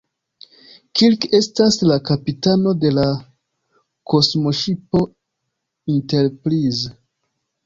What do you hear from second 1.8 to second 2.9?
la kapitano